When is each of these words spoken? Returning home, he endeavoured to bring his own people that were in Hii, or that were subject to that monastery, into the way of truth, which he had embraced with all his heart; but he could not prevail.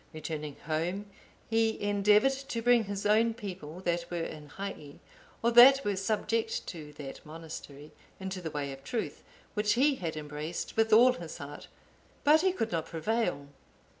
Returning 0.13 0.55
home, 0.65 1.05
he 1.47 1.79
endeavoured 1.79 2.31
to 2.31 2.63
bring 2.63 2.85
his 2.85 3.05
own 3.05 3.35
people 3.35 3.81
that 3.81 4.09
were 4.09 4.17
in 4.23 4.49
Hii, 4.49 4.97
or 5.43 5.51
that 5.51 5.85
were 5.85 5.95
subject 5.95 6.65
to 6.69 6.91
that 6.93 7.23
monastery, 7.23 7.91
into 8.19 8.41
the 8.41 8.49
way 8.49 8.71
of 8.71 8.83
truth, 8.83 9.21
which 9.53 9.73
he 9.73 9.97
had 9.97 10.17
embraced 10.17 10.75
with 10.75 10.91
all 10.91 11.13
his 11.13 11.37
heart; 11.37 11.67
but 12.23 12.41
he 12.41 12.51
could 12.51 12.71
not 12.71 12.87
prevail. 12.87 13.45